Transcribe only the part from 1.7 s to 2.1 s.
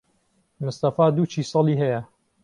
ھەیە.